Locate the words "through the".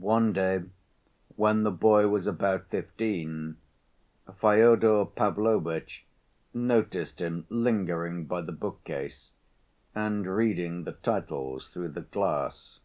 11.70-12.00